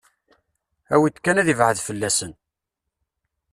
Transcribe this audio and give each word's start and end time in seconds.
Awi-d 0.93 1.17
kan 1.19 1.39
ad 1.41 1.47
ibɛed 1.53 1.77
fell-asen. 1.87 2.31